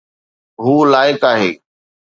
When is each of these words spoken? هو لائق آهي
هو 0.61 0.85
لائق 0.91 1.25
آهي 1.31 1.59